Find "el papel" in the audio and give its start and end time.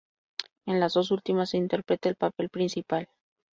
2.09-2.49